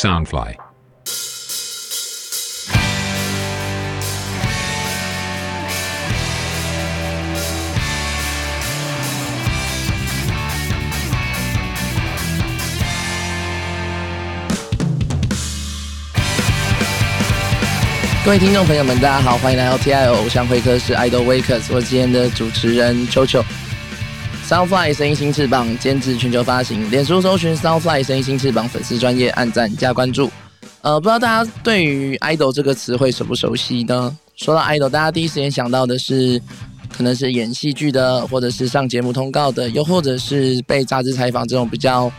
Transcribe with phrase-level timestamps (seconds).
[0.00, 0.54] Soundfly。
[18.24, 23.44] 各位听众朋友们，大家好，欢迎来到 TI 偶像会客室 Idol Wakers，我是今天的主持人秋秋。
[24.50, 30.28] Soundfly 声音新翅膀监制全球发行，脸书搜寻 Soundfly 声音新翅膀粉丝专业按赞加关注。
[30.80, 34.18] 呃，不知道大家对于 idol 这个词汇熟不熟悉呢？
[34.34, 36.42] 说到 idol，大家第一时间想到的是
[36.92, 42.10] 可能是演戏剧的，或者是上节目通告的，又或者是被杂志采访这种比较，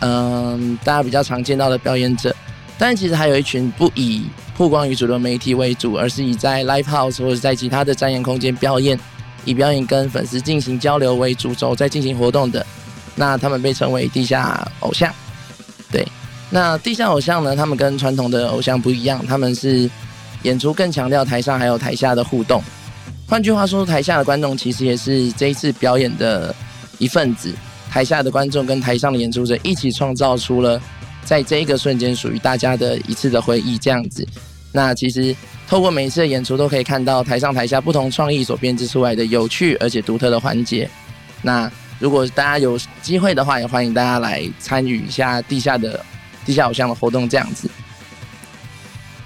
[0.00, 2.34] 嗯，大家比较常见到的表演者。
[2.76, 4.24] 但其实还有一群不以
[4.56, 8.98] 曝光于主流媒体为主，而是以在 live house 或者在其他的展演空间表演，
[9.46, 12.66] 以表演跟粉丝进行交流为主轴在进行活动的。
[13.14, 15.10] 那他们被称为地下偶像。
[15.90, 16.06] 对，
[16.50, 17.56] 那地下偶像呢？
[17.56, 19.88] 他们跟传统的偶像不一样，他们是
[20.42, 22.62] 演出更强调台上还有台下的互动。
[23.26, 26.54] 换句话说，台下的观众其实也是这一次表演的
[26.98, 27.54] 一份子。
[27.88, 30.78] 台下的观众跟台上的演出者一起创造出了。
[31.24, 34.24] 在这一个瞬间，属于大家的一次的回忆，这样子。
[34.70, 35.34] 那其实
[35.66, 40.88] 透过每一次的演出，都可以看到台上台下不同创意所编织出来的有趣而且独特的环节。
[41.42, 46.04] 那如果大家有机会的话，也欢迎大家来参与一下地下的
[46.44, 47.68] 地下偶像的活动，这样子。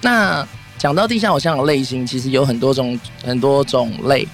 [0.01, 4.27] 那讲到地下偶像的类型，其实有很多种很多种类。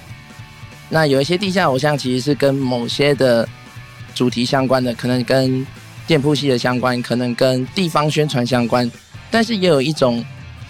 [0.88, 3.46] 那有一些地下偶像其实是跟某些的
[4.14, 5.66] 主题相关的，可能跟
[6.06, 8.90] 店铺系的相关，可能跟地方宣传相关，
[9.30, 10.24] 但是也有一种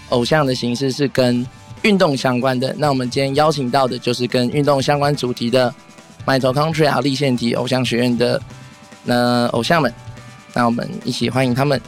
[0.09, 1.45] 偶像的形式是跟
[1.81, 2.73] 运动相关的。
[2.77, 5.73] 那我们今天邀请到的就是跟运动相关主题的
[6.25, 8.41] m i t o c o n t r y 啊立线体偶像学院的
[9.03, 9.93] 那偶像们。
[10.53, 11.79] 那我们一起欢迎他们。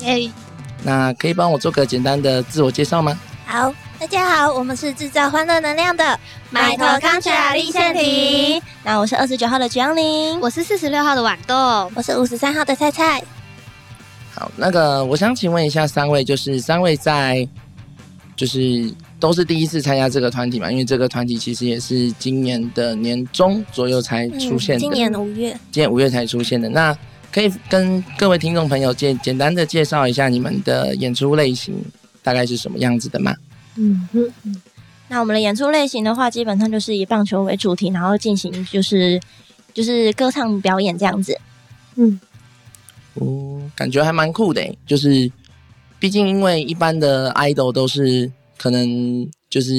[0.00, 0.30] 耶！
[0.82, 3.18] 那可以帮我做个简单的自我介绍吗？
[3.46, 3.72] 好。
[3.96, 6.18] 大家好，我们是制造欢乐能量的
[6.50, 8.60] 麦克康查立线体。
[8.82, 13.22] 那我是二十九号的江宁，我是四十六号的豌豆，我是五十三号的菜菜。
[14.34, 17.48] 好，那个我想请问一下三位，就是三位在
[18.34, 20.70] 就是都是第一次参加这个团体嘛？
[20.70, 26.68] 因为这个团体其实也是今年的年中左右才出现的，今年五月，今年五月才出现的。
[26.68, 26.96] 那
[27.32, 31.74] 可以跟各位听众朋友简简单的介绍一下你们的演出类型
[32.22, 33.34] 大概是什么样子的吗？
[33.76, 34.32] 嗯哼，
[35.08, 39.20] 那我们的演出类型的话，基本上就是以棒球为主题，然后进行就是
[39.72, 41.38] 就是歌唱表演这样子。
[41.96, 42.20] 嗯，
[43.14, 45.30] 哦，感觉还蛮酷的，就是
[45.98, 49.74] 毕竟因为一般的 idol 都是可能就是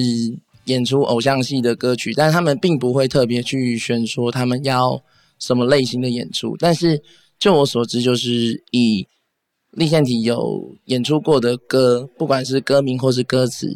[0.65, 5.01] 演出偶像系的歌曲，但他们并不会特别去选说他们要
[5.39, 6.55] 什么类型的演出。
[6.57, 7.01] 但是
[7.37, 9.07] 就我所知，就是以
[9.71, 13.75] 立宪体有演出过的歌，不管是歌名或是歌词。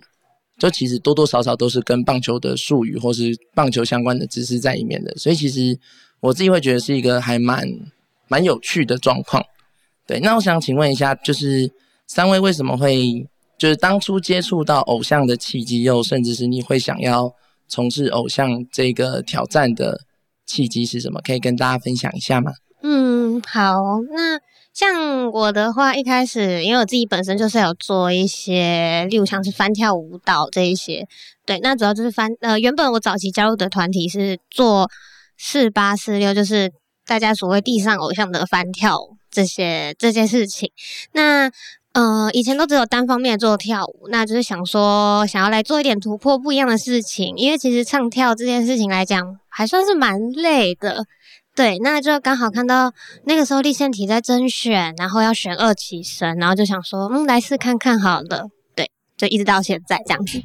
[0.58, 5.80] 就其实多多少少都是跟棒球的术语或是棒球相关的知识在里面的，所以其实
[6.20, 7.66] 我自己会觉得是一个还蛮
[8.30, 9.44] 蛮有趣的状况。
[10.08, 11.70] 对，那我想请问一下，就是
[12.08, 17.34] 三位为什么会就是当初接触到偶像的契机，又甚至是你会想要
[17.68, 20.00] 从事偶像这个挑战的
[20.46, 21.20] 契机是什么？
[21.22, 22.54] 可以跟大家分享一下吗？
[22.82, 23.76] 嗯，好，
[24.14, 24.40] 那。
[24.72, 31.06] 像我的话，一开始因为我自己本身就是有做一些，例如像是翻跳舞蹈这一些，
[31.46, 34.90] 对，那主要就是翻呃，原本我早期加入的团体是做
[35.38, 36.72] 四八四六，就是
[37.10, 39.00] 大家所谓地上偶像的翻跳
[39.32, 40.72] 这些这些事情。
[41.14, 41.50] 那
[41.94, 51.04] 呃，以前都只有单方面做跳舞，那就是想说想要来做一点突破不一样的事情，因为其实唱跳这件事情来讲，还算是蛮累的。
[51.56, 52.94] 对，那就刚好看到
[53.24, 58.50] 那个时候立线体在甄选，然后要选二期生，然后就想说，嗯，来试看看好了。
[58.76, 60.44] 对，就一直到现在这样子。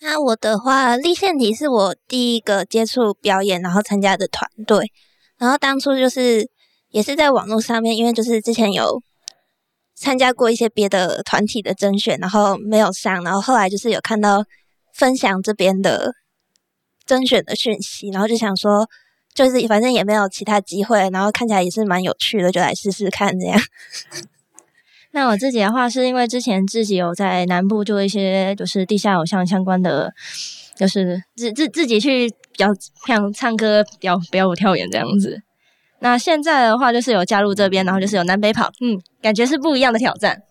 [0.00, 4.92] 那我的话，立线体是我第一个接触表演，然后参加的团队。
[5.42, 6.48] 然后当初就是
[6.90, 9.02] 也是在网络上面，因为就是之前有
[9.96, 14.44] 参加过一些别的团体的甄选，然后没有上，然后后来就是有看到
[14.94, 16.14] 分享这边的
[17.04, 18.88] 甄选的讯息，然后就想说。
[19.34, 23.58] 就是反正也没有其他机会，然后看起来也是蛮有趣的，就来试试看这样。
[25.12, 30.12] 那我自己的话，是因为之前自己有在南部做一些就是地下偶像相关的，
[30.76, 32.68] 就是自自自己去表
[33.06, 35.42] 像唱歌、表表舞、跳演这样子。
[36.00, 40.42] 那现在的话，就是有加入这边，然后就是有南北跑，嗯，感觉是不一样的挑战。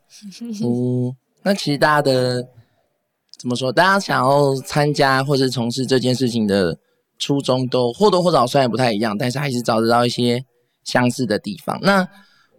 [0.42, 2.48] 嗯，那其实大家的
[3.38, 3.72] 怎么说？
[3.72, 6.78] 大家想要参加或者从事这件事情的。
[7.24, 10.44] 初衷都或多或少虽然不太一样，但是还是找得到一些
[10.84, 11.78] 相似的地方。
[11.84, 12.08] 那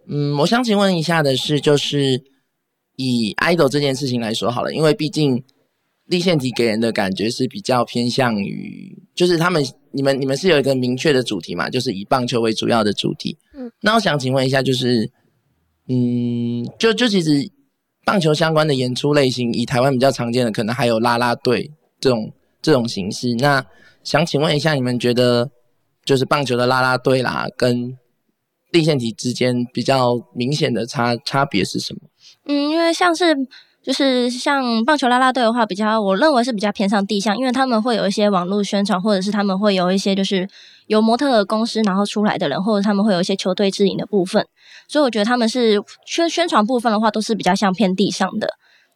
[0.07, 2.23] 嗯，我想请问一下的是，就是
[2.95, 5.43] 以 idol 这件事情来说好了，因为毕竟
[6.07, 13.37] 立线体给人的感觉是比较偏向于，就是他们你们你们是有一个明确的主题嘛，就是以棒球为主要的主题。
[13.53, 15.09] 嗯，那我想请问一下，就是
[15.87, 17.49] 嗯，就就其实
[18.05, 23.33] 棒球相关的演出类型，以台湾比较常见的，可能还有啦啦队这种这种形式。
[23.35, 23.65] 那
[24.03, 25.49] 想请问一下，你们觉得
[26.03, 27.97] 就是棒球的啦啦队啦，跟
[28.71, 32.01] 立线体之间比较明显的差差别是什么？
[32.45, 33.35] 嗯，因为像是
[33.83, 40.47] 就是像棒球啦啦队的话，比较我认为是比较偏向地向，因为他们会有一些网络宣传，或者是他们会有一些就是
[40.87, 44.47] 由模特公司然后出来的人，或者他们会有一些球队自营的部分，
[44.87, 48.47] 所以我觉得他们是宣宣传部分的话，都是比较像偏地上的。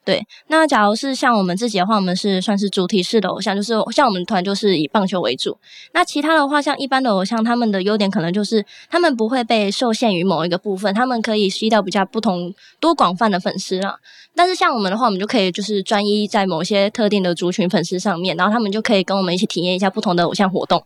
[0.07, 5.57] 对，那假如是像我们自己的话，我们是算是主题式的偶像，就是像我们团就是以棒球为主。
[5.91, 13.95] 那其他的话，像一般的偶像，他们的优点可能就是他们不会被受限于某一个部分，他们可以吸到比较不同多广泛的粉丝啊。
[14.33, 20.85] 但是像我们的话，我们就可以就是专一在某些特定的族群粉丝上面，然后他们就可以跟我们一起体验一下不同的偶像活动。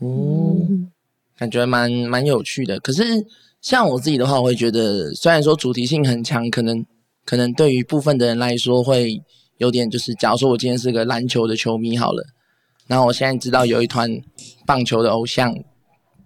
[0.00, 0.58] 哦，
[1.38, 2.78] 感觉蛮蛮有趣的。
[2.78, 3.24] 可是
[3.62, 6.84] 像我自己的话，我会觉得，虽然说主题性很强，可能。
[7.24, 9.22] 可能对于部分的人来说，会
[9.58, 12.24] 有点就是，假如说我今天是个篮球的球迷好了，
[12.86, 14.10] 然后我现在知道有一团
[14.66, 15.54] 棒球的偶像，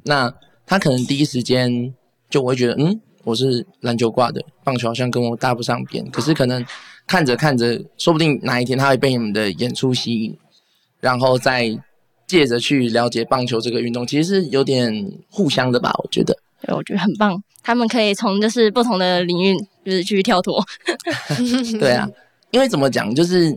[0.05, 0.35] 那
[0.67, 1.95] 他可能第一时间
[2.29, 6.05] 就我会觉得，嗯，我是篮球挂的，棒球好像跟我搭不上边。
[6.11, 6.65] 可是可能
[7.07, 10.37] 看着看着，说不定哪一天他会被你们的演出吸引，
[11.01, 11.79] 然后再
[12.27, 14.93] 借着去了解棒球这个运动，其实是有点
[15.31, 15.95] 互相的吧？
[16.03, 16.37] 我觉得。
[16.61, 17.43] 对，我觉得很棒。
[17.63, 20.65] 他们可以从就是不同的领域，就是去跳脱。
[21.79, 22.09] 对啊，
[22.51, 23.57] 因为怎么讲，就是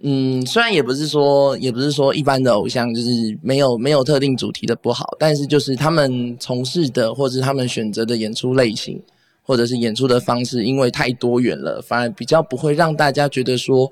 [0.00, 9.02] 嗯，虽然也不是说，也不是说一般的偶像就是没有没有特定主题的不好，但是就是他们从事的或者他们选择的演出类型，
[9.42, 13.90] 或者是演出的方式，因为太多元了，反而比较不会让大家觉得说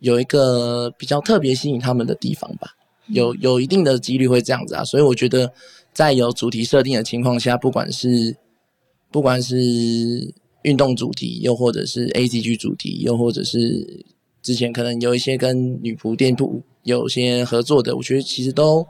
[0.00, 2.74] 有一个比较特别吸引他们的地方吧。
[3.06, 5.52] 有有一定的几率会这样子啊，所以我觉得。
[5.94, 8.36] 在有主题设定的情况下，不管是
[9.12, 14.04] 不管是运动主题，又或者是 A C G 主题，又或者是
[14.42, 18.84] 之前可能有一些跟女仆店铺有些合作的，我觉得其实都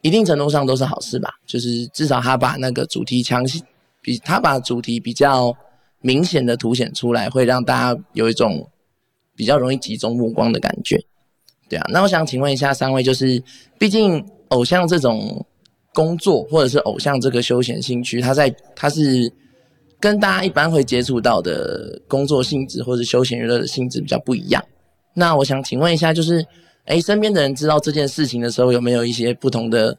[0.00, 1.28] 一定程度上都是好事吧。
[1.44, 3.44] 就是至少他把那个主题强
[4.00, 5.54] 比他把主题比较
[6.00, 8.66] 明显的凸显出来，会让大家有一种
[9.36, 11.04] 比较容易集中目光的感觉。
[11.68, 13.42] 对啊，那我想请问一下三位，就是
[13.78, 15.44] 毕竟偶像这种。
[15.94, 19.32] 工作或者是偶像这个休闲兴趣，他在他是
[20.00, 24.62] 跟大家一般会接触到的工作性质或者休闲娱乐的性质比较不一样。
[25.14, 26.44] 那我想请问一下，就是
[26.86, 29.96] 哎，身边的人知道这件事情的时候，有没有一些不同的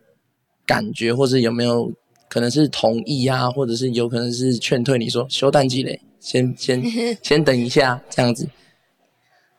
[0.65, 1.89] 感觉，或者有没有
[2.27, 4.97] 可能是同意啊，或者是有可能是劝退？
[4.97, 6.83] 你说休淡季嘞，先先
[7.23, 8.49] 先等一下这样子。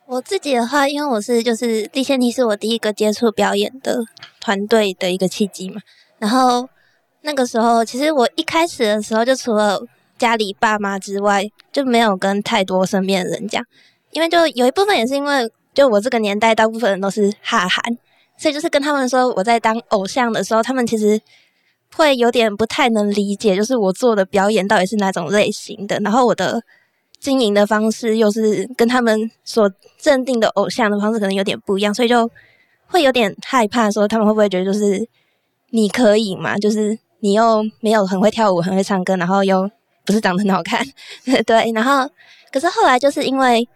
[0.07, 4.05] 我自己的话，因为我是就是立宪体是我第一个接触表演的
[4.41, 5.81] 团队的一个契机嘛。
[6.19, 6.69] 然后
[7.21, 9.81] 那个时候，其实我一开始的时候，就除了
[10.17, 13.63] 家里爸妈之外，就没有跟太多身边的人讲，
[14.13, 17.83] 因为就有一部分也是因为，就我这个年代，大部分人都是哈韩，
[18.39, 21.21] 所以就是跟他们说我在当偶像的时候，他们其实
[21.95, 26.63] 会有点不太能理解，就是我做的表演到底是哪种类型的，然后我的
[27.21, 29.71] 经营的方式又是跟他们所
[30.03, 32.31] 认定的偶像的方式可能有点不一样，所以就
[32.87, 35.07] 会有点害怕，说他们会不会觉得就是。
[35.71, 36.57] 你可以嘛？
[36.57, 39.69] 就是你又没有很会跳舞，很会唱歌，然后又
[40.05, 40.85] 不是长得很好看，
[41.45, 41.73] 对。
[41.73, 42.09] 然后，
[42.53, 43.69] 可是后来就是因为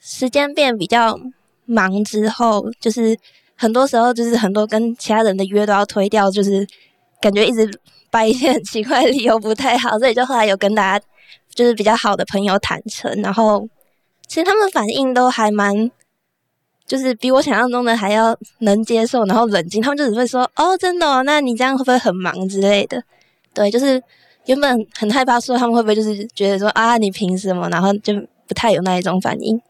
[0.00, 1.18] 时间变比较
[1.64, 3.18] 忙之后，就是
[3.56, 6.66] 很多时候就是很多跟其他人的约都要推掉，就是
[7.20, 7.68] 感觉一直
[8.10, 11.04] 掰一些很奇怪的理由不太好，所以就后来有跟大家
[11.54, 13.68] 就是比较好的朋友坦诚，然后
[14.26, 15.90] 其实他们反应都还蛮。
[16.88, 19.80] 就是比我想象中的还要能接受，然后冷静。
[19.80, 21.22] 他们就只会说：“哦，真的？
[21.24, 23.00] 那你这样会不会很忙之类的？”
[23.52, 24.02] 对，就是
[24.46, 28.14] 原本很害怕说他们会不会就是觉得说：“啊，你凭什么？”然后就
[28.46, 29.60] 不太有那一种反应。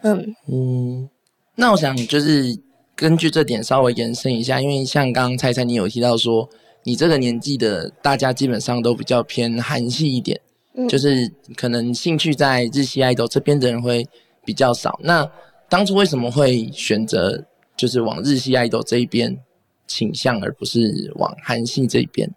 [0.00, 1.08] 嗯嗯，
[1.56, 2.58] 那我想就是
[2.96, 6.48] 根据这点稍微延伸一下，因为像刚刚猜猜你有提到说，
[6.84, 10.40] 你这个年纪的大家基本上都比较偏韩系一点，
[10.88, 14.06] 就是可能兴趣在日系爱豆这边的人会
[14.44, 14.98] 比较少。
[15.02, 15.30] 那
[15.68, 17.44] 当初为什么会选择
[17.76, 19.38] 就是往日系爱豆这一边
[19.86, 22.30] 倾向，而不是往韩系这一边？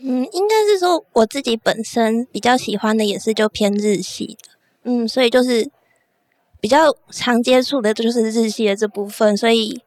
[0.00, 4.50] 嗯，应该是说我自己本身比较喜欢的也是就偏日系的，
[4.84, 5.68] 嗯，所以就是
[6.60, 9.82] 比较常接触的就是日系的这部分，所以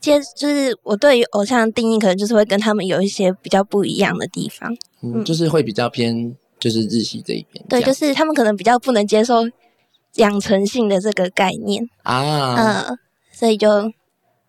[0.00, 4.76] 接就是我对于偶像的定义，可能就是会跟他们有一些比较不一样的地方。
[5.02, 7.64] 嗯，就是会比较偏就是日系这一边。
[7.68, 9.42] 对，就是他们可能比较不能接受
[10.16, 12.98] 养成性的这个概念，啊，嗯，
[13.32, 13.68] 所以就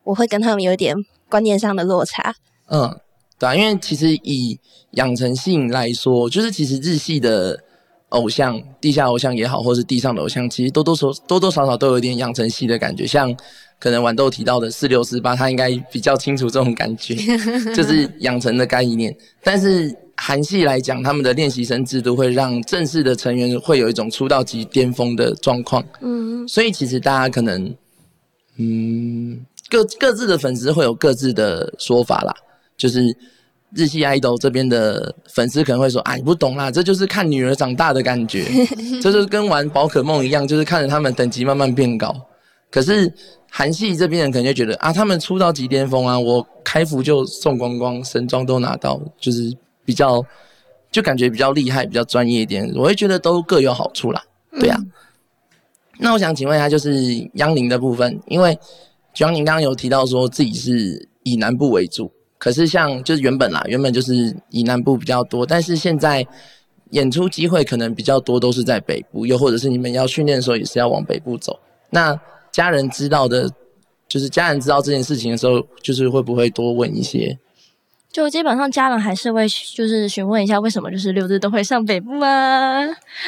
[0.03, 0.95] 我会跟他们有一点
[1.29, 2.35] 观念上的落差。
[2.67, 2.99] 嗯，
[3.39, 4.59] 对啊，因为其实以
[4.91, 7.63] 养成性来说，就是其实日系的
[8.09, 13.07] 偶像，地下偶像也好，或是地上的偶像，其实多多少多多少少都有一点养成系的感觉。
[13.07, 13.33] 像
[13.79, 17.15] 可能豌豆提到的四六四八，他应该比较清楚这种感觉，
[17.73, 19.15] 就是养成的概念。
[19.41, 25.83] 但是韩系来讲，他们的练习生制度会让正式的成员会有一种出道即巅峰的状况。
[26.01, 27.75] 嗯，所以其实大家可能，
[28.57, 32.33] 嗯，各各自的粉丝会有各自的说法啦。
[32.77, 33.15] 就是
[33.75, 38.45] 日系 idol 这边的粉丝可能会说：“啊，你不懂啦，这就是看女儿长大的感觉，
[39.01, 42.15] 这就是跟玩宝可梦一样，就是看着他们等级慢慢变高。”
[42.69, 43.11] 可是
[43.51, 50.23] 韩系这边人可能就觉得啊，他们出道即巅峰啊，我开服就送光光，神装都拿到，就是比较
[50.91, 52.71] 就感觉比较厉害，比较专业一点。
[52.75, 54.23] 我会觉得都各有好处啦，
[54.59, 54.79] 对啊。
[55.99, 56.93] 那我想请问一下，就是
[57.35, 58.57] 央宁的部分，因为
[59.17, 66.25] 央宁刚刚有提到说自己是以南部为主，可是像就是原本啦，原本就是以南部比较多，但是现在
[66.89, 71.59] 演出机会可能比较多都是在北部，又或者是你们要训练的时候也是要往北部走。
[71.91, 72.19] 那
[72.51, 73.49] 家人知道的，
[74.07, 77.37] 就是家人知道这件事情的时候，就是会不会多问一些？
[78.13, 82.81] 就基本上家人还是会就是询问一下为什么就是六日都会上北部啊，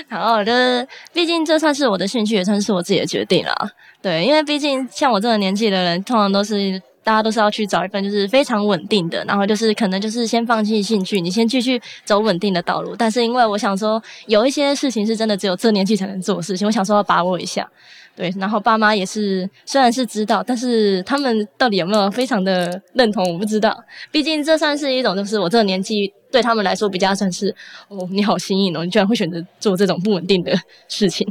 [0.08, 3.72] 然后就是毕竟这算是我的兴趣，也算是我自己的决定了。
[4.00, 12.95] 对，因为毕竟像我这个年纪的人，通常都是大家都是要去找一份就是非常稳定的，然后就是可能就是先放弃兴趣，你先继续走稳定的道路。
[12.97, 17.69] 但是因为我想说，有一些事情是真的只有这年纪才能做的事情，我想说要把握一下。
[18.15, 23.77] 对，然后爸妈也是，虽然是知道，但是他们到底有没有非常的认同，我不知道。
[24.09, 27.53] 毕竟这算是一种，就是我这个年纪对他们来说比较算是，
[27.89, 30.57] 哦，你好新颖哦，你居然会选择做这种不稳定的
[30.88, 31.27] 事情。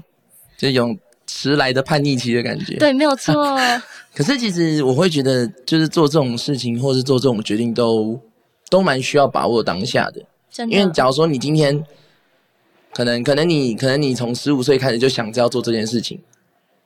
[0.59, 0.95] 就有
[1.35, 2.77] 迟来的叛逆期的感觉。
[2.77, 3.35] 对，没有错。
[4.15, 8.21] 可是其实我会觉得，就是做这种事情，或是做这种决定都，
[8.71, 10.23] 都蛮需要把握当下的。
[10.49, 11.85] 真的，因为假如说你今天，
[12.93, 16.21] 可能可能你可能你从十五岁开始就想着要做这件事情，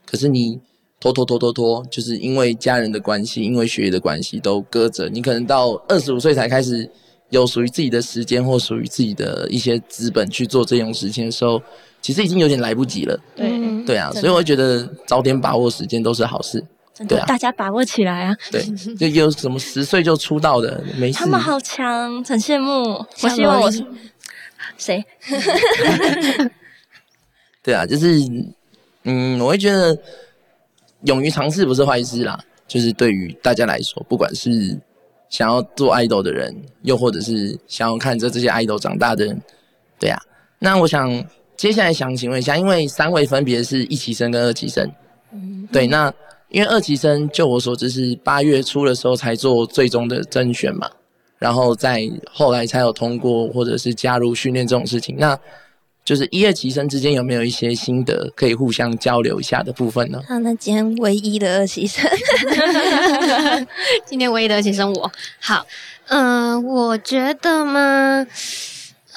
[0.07, 0.59] 可是你
[0.99, 6.91] 拖拖拖拖拖，就是因为家人的关系，因为学业的关系都搁着，你可能到二十五岁才开始
[7.29, 11.61] 有属于自己的时间或属于自己的一些资本去做这种事情的时候，
[12.01, 13.21] 其实已经有点来不及了。
[13.37, 16.65] 对，嗯对啊，所以我会觉得早点把握时间都是好事。
[17.07, 18.37] 对啊大家把握起来啊！
[18.51, 18.61] 对，
[18.97, 21.19] 就有什么十岁就出道的，没事。
[21.19, 23.07] 他们好强，很羡慕。
[23.23, 23.87] 我希望我是
[24.77, 25.05] 谁？
[27.63, 28.19] 对啊，就是
[29.05, 29.97] 嗯，我会觉得
[31.03, 32.37] 勇于尝试不是坏事啦。
[32.67, 34.77] 就是对于大家来说，不管是
[35.31, 39.41] 想要做 idol 的人，又或者是想要看着这些 idol 长大的人，
[40.01, 40.21] 对啊。
[40.59, 41.25] 那我想
[41.59, 44.89] 接下来想请问一下，因为三位分别是一期生跟二期生，
[45.73, 46.11] 对，那
[46.51, 50.89] 因为二期生就我所知是八月初的时候才做最终的甄选嘛，
[51.37, 55.17] 然后再后来才有通过或者是加入训练这种事情。
[55.19, 55.37] 那
[56.05, 60.23] 就是一二期生之间有没有一些心得可以互相交流一下的部分呢？
[60.29, 62.09] 啊，那今天唯一的二期生，
[64.07, 65.67] 今天唯一的二期生我好，
[66.07, 68.27] 嗯、我觉得嘛，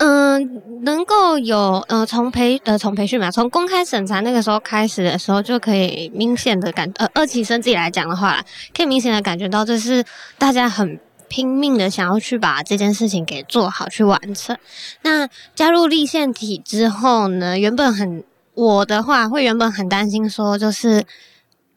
[0.04, 8.44] 嗯、能够有呃从培呃从培训嘛，从公开审查那个时候开始的时候，就可以明显的感呃二期生自己来讲的话，
[8.76, 10.04] 可以明显的感觉到这是
[10.38, 11.00] 大家很。
[11.34, 14.58] 拼命的想要去把这件事情给做好，去完成。
[15.04, 18.22] 那加入立宪体之后呢，原本很
[18.54, 21.06] 我的话会原本很担心说，就是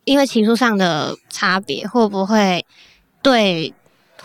[0.02, 2.66] 因为期数上的差别，会不会
[3.22, 3.72] 对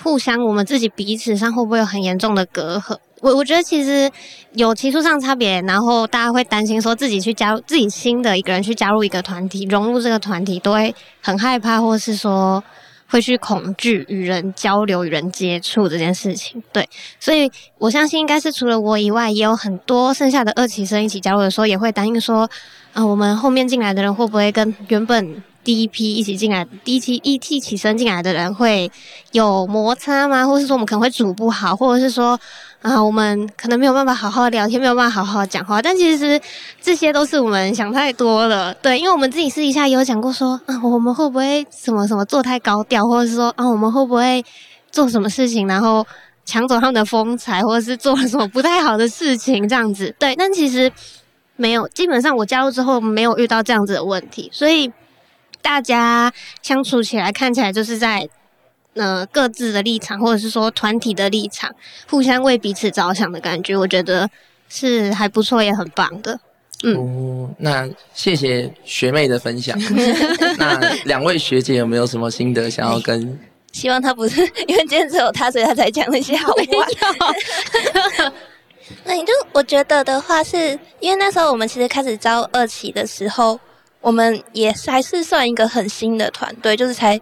[0.02, 2.98] 互相我们自己彼此上会不会有很严重的隔阂？
[3.22, 4.10] 我我觉得其实
[4.54, 12.64] 有期数上差别，然后大家会担心说自己去加入自己新的一个人去加入一个团体，融入这个团体都会很害怕，或是说
[13.08, 16.62] 会去恐惧与人交流、与人接触这件事情。
[16.72, 16.88] 对，
[17.20, 22.50] 所以我相信应该是除了我以外，也有很多剩下的二期生一起加入的时候，也会担心说，
[22.94, 28.92] 啊、我们后面进来的人会不会跟原本第一批一起进来、第一期一替起升进来的人会
[29.32, 30.46] 有摩擦吗？
[30.48, 32.40] 或是说我们可能会处不好，或者是说
[32.82, 35.82] 啊，我们可能没有办法好好聊天，没有办法好好讲话。
[35.82, 36.40] 但其实
[36.82, 44.44] 这些都是我们想太多了，对，因为我们自己私底下也有讲过说啊，我们会不会什么什么做太高调，或者是说啊，我们会不会
[44.92, 46.06] 做什么事情，然后
[46.46, 50.16] 抢走他们的风采，或者是做了什么不太好的事情这样子。
[50.18, 50.92] 对，但其实
[51.58, 54.90] 没有，基本上我加入之后没有遇到这样子的问题，所以
[55.62, 58.28] 大家相处起来看起来就是在
[58.94, 61.74] 呃各自的立场，或者是说团体的立场，
[62.10, 64.30] 互相为彼此着想的感觉，我觉得
[64.68, 66.40] 是还不错，也很棒的。
[66.84, 69.78] 嗯哦，那谢谢学妹的分享。
[70.58, 73.38] 那两位学姐有没有什么心得想要跟？
[73.74, 76.64] 希望他不是因为今天只有他，所以他才讲那些好话。
[79.06, 83.60] 那你就我觉得的话，是因为那时候我们其实开始招二期的时候，
[84.02, 87.20] 我们也还是算一个很新的团队，就是才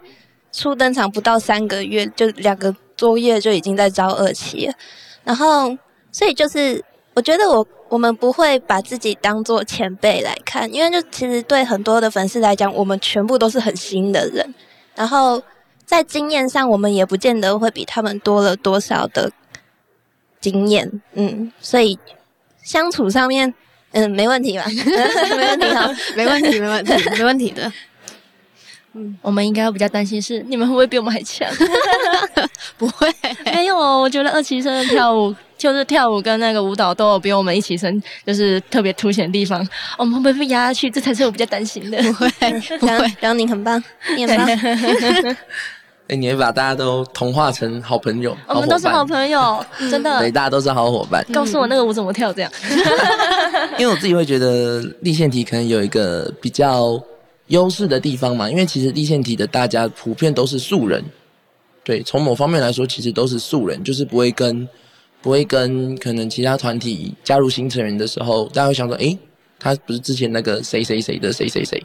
[0.52, 4.74] 初登场不到三个月，就两个多月就已经在招二期了。
[5.24, 5.78] 然后，
[6.12, 14.54] 所以就是我觉得我我们不会把自己当做前辈来看，因为就其实对很多的粉丝来讲，我们全部都是很新的人。
[14.96, 15.42] 然后
[15.86, 19.32] 在经验上，我们也不见得会比他们多了多少的。
[20.40, 21.98] 经验，嗯，所以
[22.64, 23.56] 相处上面，
[23.92, 24.66] 嗯，没问题吧？
[25.36, 27.72] 没问题哈， 没问题，没问题，没问题的。
[28.94, 31.48] 嗯，我们应该要比较担心是你们会不会比我们还强？
[32.78, 33.08] 不会，
[33.46, 39.68] 没有，我觉得二期生跳舞就是跳舞跟那个舞蹈都有比我们一起生就是特别凸显的地方，
[39.98, 40.90] 我们会不会被压下去？
[40.90, 42.02] 这才是我比较担心的。
[42.02, 42.30] 不会，
[42.80, 43.82] 不会，然后你很棒，
[44.16, 44.48] 你很棒。
[46.08, 48.36] 哎，你会把大家都同化成好朋友？
[48.48, 50.20] 我们都是好朋友， 真的。
[50.20, 51.26] 对，大家都是好伙伴。
[51.34, 52.32] 告诉我那个舞怎么跳？
[52.32, 52.50] 这样。
[53.78, 56.98] 因为我自己会觉得立线体可能有一个比较
[57.48, 61.04] 优势的地方嘛，因为其实立线体的大家普遍都是素人。
[61.84, 64.66] 对，从某方面来说，其实都是素人，就是不会跟
[65.22, 69.18] 不会跟可能其他团体加入新成员的时候，大家会想说，哎，
[69.60, 71.84] 他不是之前那个谁谁谁的谁谁谁，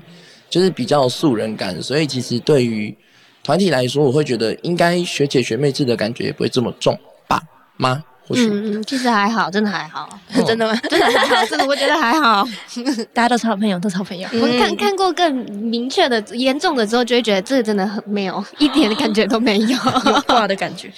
[0.48, 2.96] 就是比较素人感，所以其实对于。
[3.42, 7.40] 团体来说，我会觉得应该学姐学妹制的感觉也不会这么重吧？
[7.76, 8.02] 吗？
[8.28, 10.08] 或许嗯嗯，其实还好，真的还好，
[10.46, 10.80] 真的吗？
[10.88, 12.46] 真的还好，真的我觉得还好。
[13.12, 14.28] 大家都是好朋友，都是好朋友。
[14.40, 20.88] 我看看过更明确的、严重的之后，就会觉得这个真的很没有一点的感觉都没有八卦的感觉。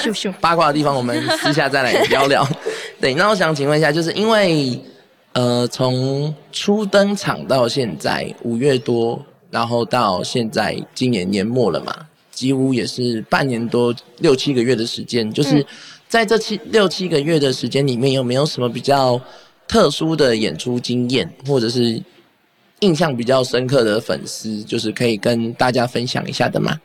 [0.00, 2.48] 秀秀 八卦的地方，我们私下再来聊聊。
[2.98, 4.82] 对，那我想请问一下，就是因为
[5.34, 9.22] 呃，从初登场到现在五月多。
[9.52, 11.94] 然后到现在今年年末了嘛，
[12.30, 15.30] 几乎也是半年多六七个月的时间。
[15.30, 15.62] 就是
[16.08, 19.20] 在这七六七个月的时间里面，有没有什么比较
[19.68, 22.02] 特殊的演出经验，或者是
[22.80, 26.80] 印象比较深刻的粉丝，就是可以跟大家分享一下的吗？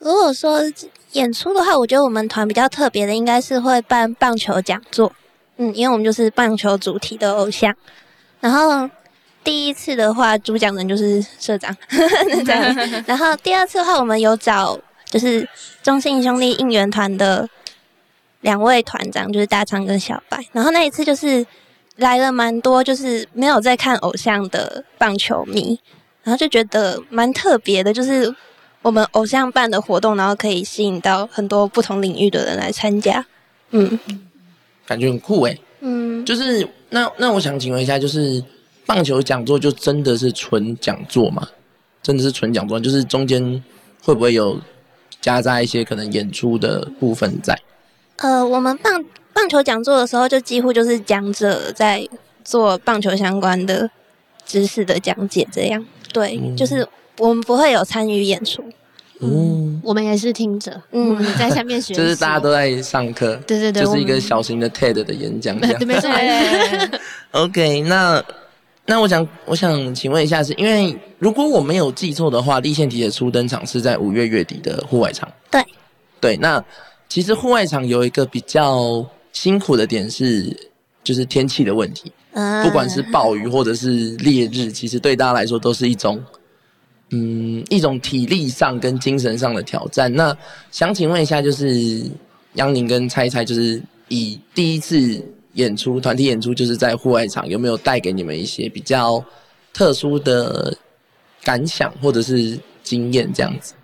[0.00, 0.60] 如果说
[1.12, 5.14] 演出的话，我觉得我们团比较特别的，应该是会办棒球讲座。
[5.56, 7.74] 嗯，因为我们就是棒球主题的偶像，
[8.40, 8.90] 然后。
[9.44, 11.76] 第一次的话，主讲人就是社长，
[12.44, 12.74] 这样。
[13.06, 15.46] 然后第二次的话，我们有找就是
[15.82, 17.46] 中信兄弟应援团的
[18.40, 20.42] 两位团长，就是大昌跟小白。
[20.52, 21.46] 然后那一次就是
[21.96, 25.78] 来了蛮多，就是没有在看偶像的棒球迷，
[26.22, 28.34] 然后就觉得蛮特别的，就是
[28.80, 33.24] 我们偶像办的活动，然后可以吸引到很多不同领域的人来参加。
[33.70, 33.98] 嗯，
[34.86, 35.60] 感觉很酷诶。
[35.80, 38.42] 嗯，就是那那我想请问一下，就是。
[38.86, 41.48] 棒球讲座就真的是纯讲座吗？
[42.02, 43.64] 真的是纯讲座，就是中间
[44.02, 44.60] 会不会有
[45.22, 47.58] 夹杂一些可能演出的部分在？
[48.16, 52.06] 呃，我们棒棒球讲座的时候，就几乎就是讲者在
[52.44, 53.88] 做棒球相关的
[54.44, 56.86] 知识的讲解，这样对，就是
[57.18, 58.62] 我们不会有参与演出。
[59.20, 65.80] 嗯，我们也是听着，嗯，在下面学，就是大家都在上课，对对对，就是一个小型的 TED 的演讲这样。
[65.88, 66.10] 没错。
[67.32, 68.22] OK，那。
[68.86, 75.26] 那我想，我想请问一下，是因为如果我没有记错的话，立线体的初登场是在五月月底的户外场。
[75.50, 75.64] 对，
[76.20, 76.36] 对。
[76.36, 76.62] 那
[77.08, 80.54] 其实户外场有一个比较辛苦的点是，
[81.02, 82.12] 就是天气的问题。
[82.32, 82.62] 嗯。
[82.62, 86.22] 不管是暴雨或者是烈日，其实对大家来说都是一种，
[87.10, 90.12] 嗯，一种体力上跟精神上的挑战。
[90.12, 90.36] 那
[90.70, 92.04] 想请问一下，就是
[92.52, 95.24] 杨宁跟猜猜，就是以第一次。
[95.54, 99.24] 演出团体演出就是在户外场，有没有带给你们一些比较
[99.72, 100.76] 特殊的
[101.42, 103.74] 感想或者是经验这样子？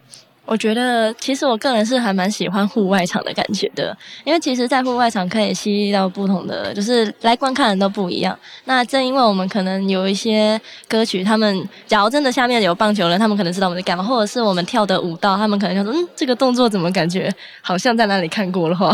[0.46, 8.37] 我觉得其实我个人是还蛮喜欢户外场的感觉的，因为其实，在户外场可以吸引到不同的，就是来观看人都不一样。
[8.64, 18.92] 那正因为我们可能有一些歌曲，他们假如真的下面有棒球人，他们可能知道我们在干嘛，或者是我们跳的舞蹈，他们可能就说：“嗯，这个动作怎么感觉好像在哪里看过的话。”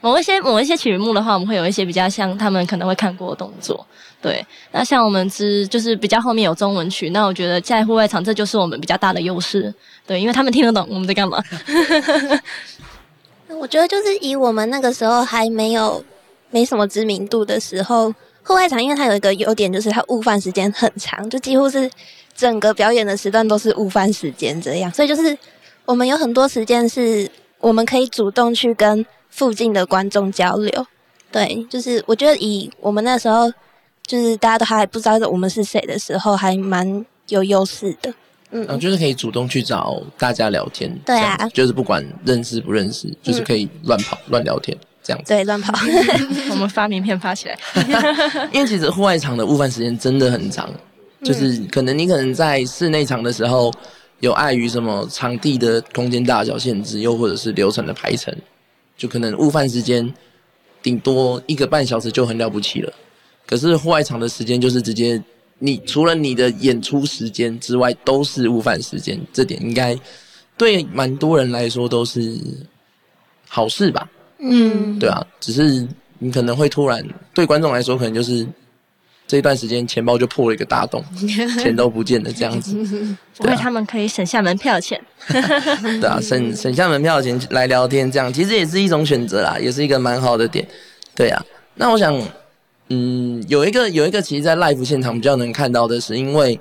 [0.00, 3.86] 某一些某一些曲目的话，我们会有一些比较像他们可能会看过的动作，
[4.22, 4.44] 对。
[4.72, 9.74] 那像我们之就是比较后面有中文曲，那我觉得在户外场这就是我们比较大的优势，
[10.06, 11.42] 对，因为他们听得懂我们在干嘛。
[13.60, 16.04] 我觉得就是以我们那个时候还没有
[16.50, 21.90] 没什么知名度的时候，户外场因为它有一个优点就是它午饭时间很长，就几乎是
[22.36, 25.36] 整个表演的时段都是午饭时间这样，所以就是。
[25.84, 27.26] 我们有很多时间是
[27.60, 30.86] 我们可以主动去跟附近的观众交流。
[31.30, 33.52] 对，就是我觉得以我们那时候，
[34.06, 38.12] 就是大家都还不知道我们是谁的时候，还蛮有优势的。
[38.50, 40.90] 嗯，就是可以主动去找大家聊天。
[41.04, 45.34] 对啊，就是不管认识不认识，就是可以乱跑乱聊天这样子。
[45.34, 45.74] 对，乱跑。
[46.48, 47.58] 我们发名片发起来。
[48.50, 50.66] 因为其实户外场的午饭时间真的很长，
[51.22, 53.70] 就是可能你可能在室内场的时候，
[54.20, 58.34] 有碍于什么场地的空间大小限制，又或者是流程的排程，
[58.98, 60.12] 就可能午饭时间
[60.82, 62.92] 顶多一个半小时就很了不起了。
[63.46, 65.22] 可是户外场的时间就是直接。
[65.60, 69.98] 你除了你的演出时间之外，都是午饭时间，这点应该
[70.56, 72.38] 对蛮多人来说都是
[73.48, 74.08] 好事吧？
[74.38, 75.84] 嗯，对啊，只是
[76.20, 78.46] 你可能会突然对观众来说，可能就是
[79.28, 81.04] 这一段时间钱包就破了一个大洞，
[81.60, 82.74] 钱都不见了这样子。
[83.36, 85.00] 不会，他们可以省下门票钱。
[85.28, 90.66] 对啊，省省下门票钱来聊天，这样其实也是一种选择啦，也是一个蛮好的点。
[91.14, 91.44] 对啊，
[91.76, 92.20] 那我想。
[92.90, 96.58] 嗯，有一个有一个，其实，在 live 现场比较能看到的是，因为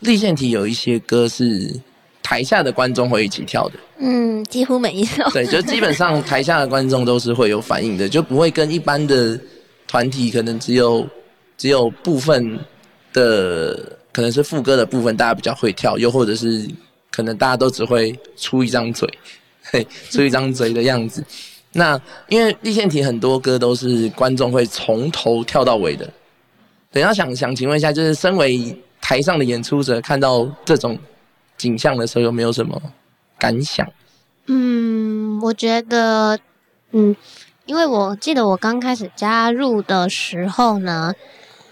[0.00, 1.74] 立线体有一些歌是
[2.22, 3.74] 台下的观众会一起跳的。
[3.98, 5.24] 嗯，几乎每一首。
[5.30, 9.40] 对，就基本上台下的观众都是会有反应的，就不会跟一般的
[9.88, 11.08] 团体可能只有
[11.60, 12.58] 只有部分
[13.12, 16.66] 的可能是副歌的部分大家比较会跳，又或者是
[17.10, 19.06] 可能大家都只会出一张嘴，
[19.64, 21.22] 嘿， 出一张嘴的样子。
[21.72, 26.10] 那因为立线体很多歌都是观众会从头跳到尾的，
[26.90, 30.98] 等下想想请问一下，就是身为台上的演出者，看到这种
[31.58, 32.80] 景象的时候，有没有什么
[33.38, 33.86] 感想？
[34.46, 36.38] 嗯，我觉得，
[36.92, 37.14] 嗯，
[37.66, 41.12] 因为我记得我刚开始加入的时候呢。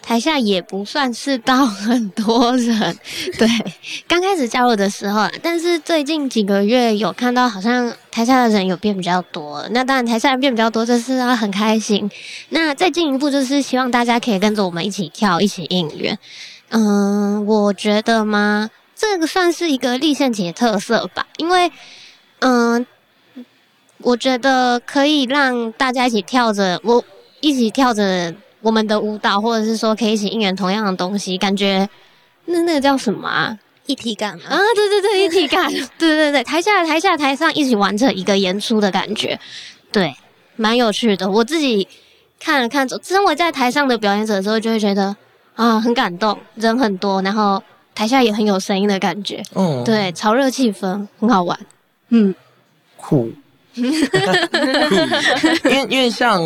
[0.08, 2.98] 台下也不算是到很多人，
[3.38, 3.46] 对，
[4.08, 9.68] 刚开始加入的时候，但是最近几个月有看到，好像台下的人有变比较多。
[9.72, 12.10] 那当然，台下人变比较多，这是啊很开心。
[12.48, 16.18] 那再进一步，就是希望大家可以跟着我们一起跳，一起应援。
[16.70, 18.70] 嗯，我觉得吗？
[18.96, 21.70] 这个算是一个立线节特色吧，因为，
[22.38, 22.86] 嗯，
[23.98, 27.04] 我觉得可以让大家一起跳着，我
[27.42, 28.34] 一起跳着。
[28.60, 31.88] 我们的舞蹈，或者是说可以一起应援同样的东西，感觉
[32.46, 33.58] 那那个叫什么啊？
[33.86, 34.58] 一体感啊！
[34.74, 35.66] 对对对，一体感！
[35.98, 39.40] 对对对，台下台下台上一起完成一个演出的感觉，
[39.90, 40.14] 对，
[40.56, 41.30] 蛮有趣的。
[41.30, 41.88] 我自己
[42.38, 45.16] 看了看，身为在台上的表演者的时候，就会觉得
[45.54, 47.62] 啊，很感动，人很多，然后
[47.94, 51.58] 台下也很有声音的感觉，嗯，对，潮热气氛很好玩，
[52.10, 52.34] 嗯，
[52.98, 53.32] 酷。
[55.64, 56.42] 因为因为像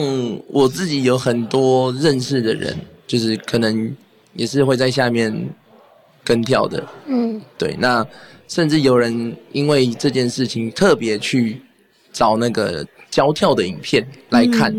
[0.49, 3.95] 我自己有很多认识的人，就是可能
[4.35, 5.35] 也是会在下面
[6.25, 7.77] 跟跳的，嗯，对。
[7.79, 8.07] 那
[8.49, 11.61] 甚至有人因为这件事情特别去
[12.13, 14.73] 找那个教跳的影片来看，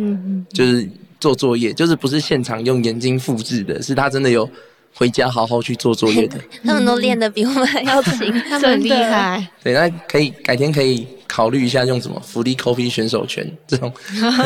[0.49, 0.87] 就是
[1.19, 4.49] 做作业，就是不是现场用眼睛复制的，是他真的有
[4.93, 6.39] 回家好好去做作业的。
[6.63, 9.47] 他们都练的比我们还要勤， 他们很厉害。
[9.63, 11.07] 对，那可以改天可以。
[11.35, 13.91] 考虑一下用什么福利 copy 选手权这种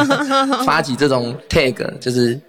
[0.65, 2.39] 发起这种 tag，就是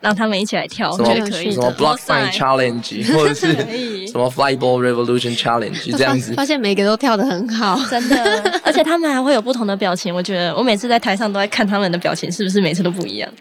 [0.00, 1.52] 让他们一起来跳，我觉得可以。
[1.52, 3.52] 什么 block sign challenge， 或者是
[4.08, 6.34] 什么 flyball revolution challenge 这样子。
[6.34, 8.60] 发现每个都跳的很好，真的。
[8.64, 13.32] 而且他们还会有不同的表情，我觉得我每次在台上都在看他们的表情，是不是每次都不一样？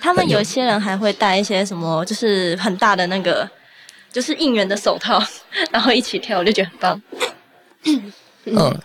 [0.00, 3.50] 他们有些人还会戴一些什么，就是很大的那个，
[4.12, 5.20] 就是应援的手套，
[5.72, 7.02] 然后一起跳，我就觉得很棒。
[8.44, 8.80] 嗯。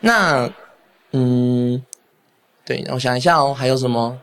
[0.00, 0.48] 那，
[1.12, 1.82] 嗯，
[2.64, 4.20] 对，我想一下哦，还有什么？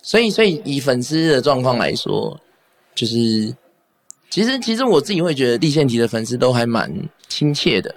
[0.00, 2.38] 所以，所以以粉丝的状况来说，
[2.94, 3.54] 就是，
[4.30, 6.90] 其实，其实我自己会觉得立宪体的粉丝都还蛮
[7.28, 7.94] 亲切的。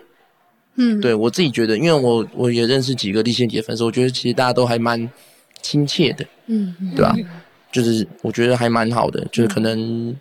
[0.76, 5.10] 嗯，对我自己觉得，因为我我也认识几个立宪体的粉丝，我觉得其实大家都还蛮
[5.62, 6.26] 亲切的。
[6.48, 7.16] 嗯，对吧？
[7.72, 10.16] 就是我觉得还蛮好的，就是可能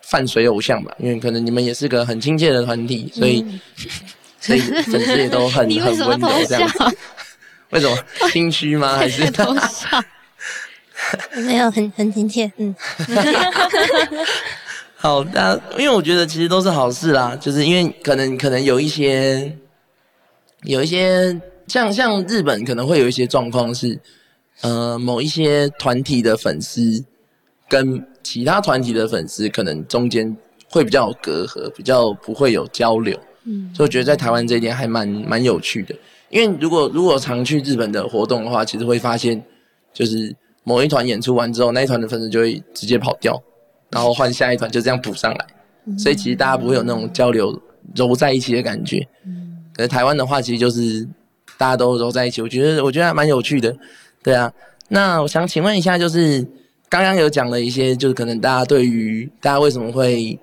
[0.00, 3.44] 泛水偶像吧，因为可能你们也是个很亲切的团体，所以。
[4.44, 6.70] 所以 粉丝也都很很温柔这样，
[7.72, 7.96] 为什么
[8.28, 8.96] 心虚吗？
[8.98, 9.22] 还是
[11.46, 12.52] 没有很很亲切？
[12.58, 12.74] 嗯，
[14.96, 19.56] 好，那因为我觉得其实都是好事啦，就是因为可能可能有一些
[20.64, 23.98] 有一些像像日本可能会有一些状况是，
[24.60, 27.02] 呃，某一些团体的粉丝
[27.66, 30.36] 跟其他团体的粉丝可能中间
[30.68, 33.18] 会比较有隔阂，比较不会有交流。
[33.44, 35.94] 嗯，所以我觉得在台湾这一点还蛮蛮有趣的，
[36.30, 39.42] 因为如果如果常去日本的活动的话，其实会发现，
[39.92, 43.40] 就是某一团演出完之后，那一团的粉丝就会直接跑掉，
[43.90, 45.46] 然后换下一团就这样补上来，
[45.98, 47.60] 所以其实大家不会有那种交流
[47.94, 49.06] 揉在一起的感觉。
[49.26, 51.06] 嗯，可是台湾的话，其实就是
[51.58, 53.76] 大家都揉在一起，我觉得我觉得还蛮有趣的，
[54.22, 54.50] 对啊。
[54.88, 56.46] 那我想请问一下，就是
[56.88, 60.38] 刚刚有讲了一些，就是可能大家对于大家为什么会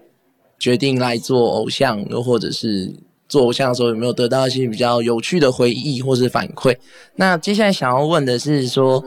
[0.61, 2.93] 决定来做偶像，又或者是
[3.27, 6.77] 做偶像的时候有没有得到一些比较有趣的回忆或是反馈？
[7.15, 9.03] 那接下来想要问的是说。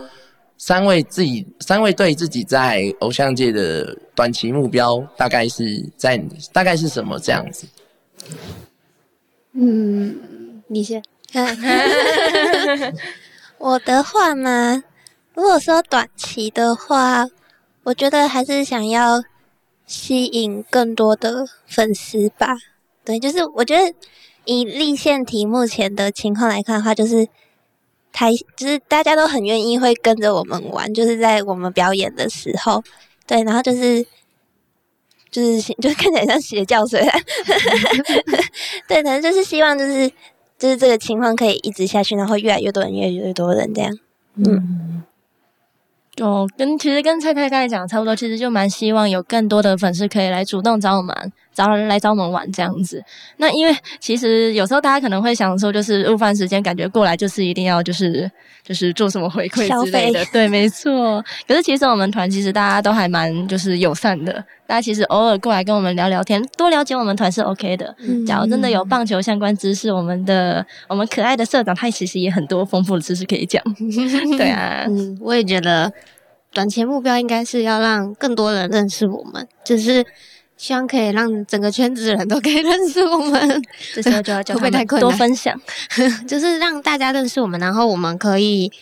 [0.56, 6.16] 三位自己，三位对自己在偶像界的短期目标，大概是在
[6.52, 7.66] 大概是什么这样子？
[9.52, 11.02] 嗯，你先。
[13.58, 14.84] 我的话嘛，
[15.34, 17.26] 如果说短期的话，
[17.82, 19.22] 我觉得还是想要
[19.86, 22.56] 吸引更多的粉丝吧。
[23.04, 23.94] 对，就是我觉得
[24.44, 27.28] 以立线题目前的情况来看的话，就是。
[28.16, 32.80] 台就是大家都很愿意会跟着我们玩，就是在我们表演的时候，
[33.26, 34.06] 对，然后就是
[35.32, 37.10] 就是 就看起来像邪教虽然，
[38.86, 40.08] 对，反正就是希望就是
[40.56, 43.98] 就是这个情况可以一直下去，然后越来越多人，越来越多人这样，
[44.36, 45.02] 嗯。
[46.20, 53.02] 哦，跟其实跟蔡蔡刚才讲的差不多，其实就蛮希望有更多的粉丝可以来主动找我们，找人来找我们玩这样子。
[53.36, 58.30] 那因为其实有时候大家可能会想说，就是午饭时间感觉过来就是一定要就是
[58.62, 61.24] 就是做什么回馈之类的，对，没错。
[61.46, 64.32] 可是其实我们团其实大家都还蛮就是友善的，
[64.66, 67.94] 大家其实偶尔过来跟我们聊聊天，多了解我们团是 OK 的。
[68.26, 73.62] 假如真的有棒球相关知识，我们的我们可爱的社长他其实也很多丰富的知识可以讲。
[74.36, 75.92] 对啊，嗯，我也觉得。
[76.52, 80.06] 短期目标应该是要让更多人认识我们，就是
[80.64, 83.62] 希望可以让整个圈子的人都可以认识我们。
[83.94, 85.54] 这时候就要叫他们 多分享，
[86.26, 88.72] 就是让大家认识我们，然后我们可以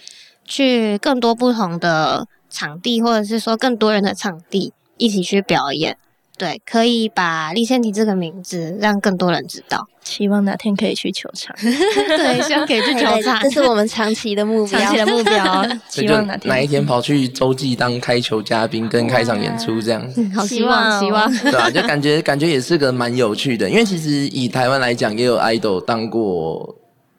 [0.45, 5.99] 去更多不同的场地，或者是说更多人的场地一起去表演。
[6.39, 9.87] 对，可以把立宪体这个名字让更多人知道。
[10.03, 11.55] 希望哪天可以去球场。
[11.61, 14.81] 对，希望可以去球场，这是我们长期的目标。
[14.81, 20.03] 长期的目标，希望哪天哪一天跑去洲际当开球嘉宾，跟开场演出这样。
[20.35, 21.33] 好希望，希望。
[21.43, 26.75] 对啊，就感觉感觉也是个蛮有趣的，因为其实以台湾来讲，也有 idol 当过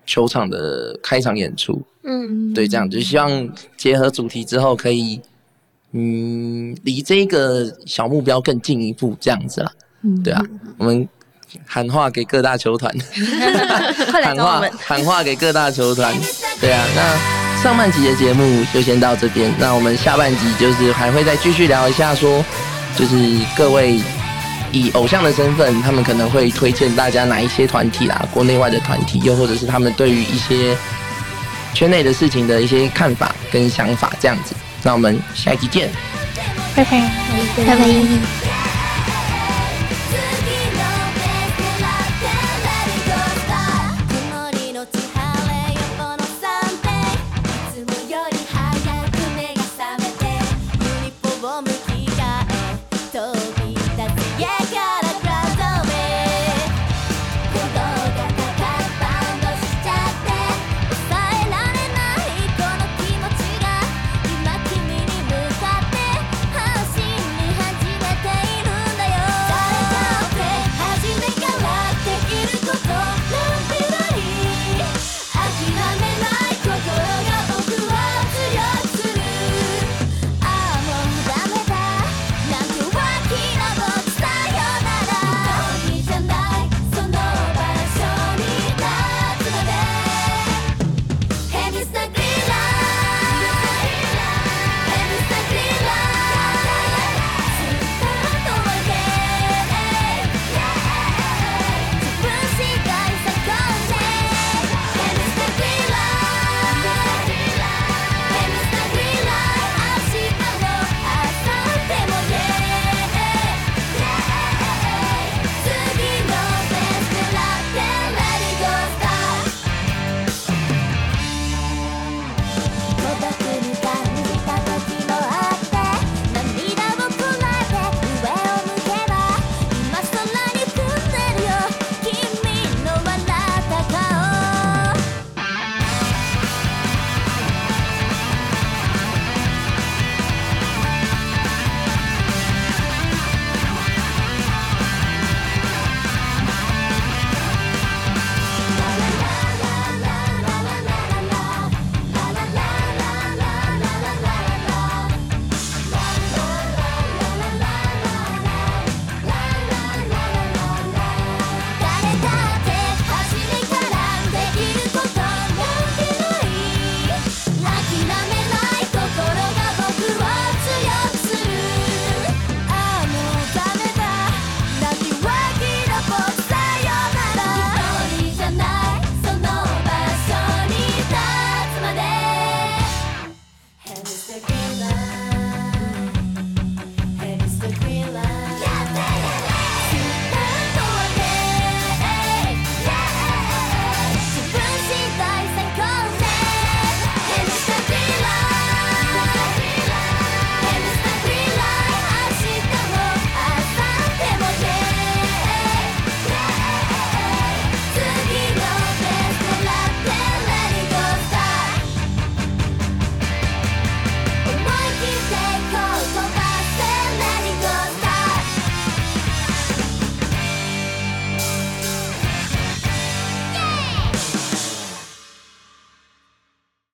[0.05, 1.81] 球场的开场演出。
[2.03, 5.21] 嗯，对，这样就希望结合主题之后可以。
[5.93, 9.71] 嗯，离这个小目标更进一步，这样子了。
[10.01, 10.41] 嗯，对啊，
[10.77, 11.07] 我们
[11.65, 12.91] 喊话给各大球团，
[14.23, 16.13] 喊话喊话给各大球团。
[16.59, 22.43] 对啊，那上半集的节目就先到这边，那我们下半集就是还会再继续聊一下，说
[22.97, 23.15] 就是
[23.55, 23.99] 各位
[24.71, 30.75] 以偶像的身份，他们可能会推荐大家哪一些团体啦，国内外的团体，又或者是他们对于一些
[31.73, 34.55] 圈内的事情的一些看法跟想法，这样子。
[34.83, 35.89] 那我们下一集见，
[36.75, 37.09] 拜拜，
[37.65, 38.62] 拜拜。